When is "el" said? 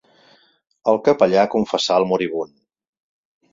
0.93-0.99, 2.03-2.09